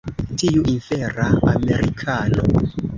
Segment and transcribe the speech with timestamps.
[0.43, 2.41] Tiu infera Amerikano!